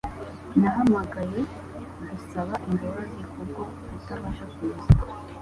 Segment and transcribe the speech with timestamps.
[0.59, 1.39] Nahamagaye
[2.09, 4.87] gusaba imbabazi kubwo kutabasha kuza